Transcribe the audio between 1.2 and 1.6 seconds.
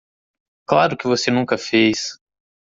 nunca